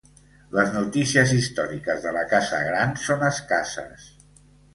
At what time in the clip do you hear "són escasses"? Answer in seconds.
3.05-4.09